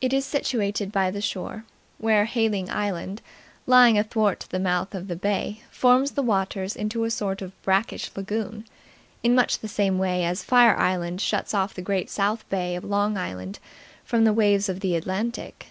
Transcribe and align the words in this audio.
It 0.00 0.12
is 0.12 0.24
situated 0.24 0.92
by 0.92 1.10
the 1.10 1.20
shore, 1.20 1.64
where 1.98 2.26
Hayling 2.26 2.70
Island, 2.70 3.20
lying 3.66 3.98
athwart 3.98 4.46
the 4.50 4.60
mouth 4.60 4.94
of 4.94 5.08
the 5.08 5.16
bay, 5.16 5.62
forms 5.72 6.12
the 6.12 6.22
waters 6.22 6.76
into 6.76 7.02
a 7.02 7.10
sort 7.10 7.42
of 7.42 7.60
brackish 7.64 8.08
lagoon, 8.14 8.64
in 9.24 9.34
much 9.34 9.58
the 9.58 9.66
same 9.66 9.98
way 9.98 10.24
as 10.24 10.44
Fire 10.44 10.76
Island 10.76 11.20
shuts 11.20 11.52
off 11.52 11.74
the 11.74 11.82
Great 11.82 12.10
South 12.10 12.48
Bay 12.48 12.76
of 12.76 12.84
Long 12.84 13.18
Island 13.18 13.58
from 14.04 14.22
the 14.22 14.32
waves 14.32 14.68
of 14.68 14.78
the 14.78 14.94
Atlantic. 14.94 15.66